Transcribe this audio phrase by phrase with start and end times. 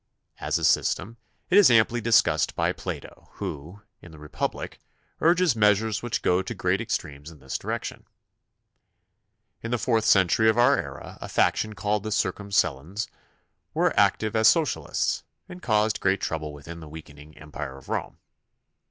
[0.39, 1.17] As a system
[1.51, 4.79] it is amply discussed by Plato, who, in The Republic,
[5.19, 8.07] urges measures which go to great ex tremes in this direction.
[9.61, 13.09] In the fourth century of our era a faction called the Circumcellions
[13.75, 18.17] were active as socialists and caused great trouble within the weakening Empire of Rome.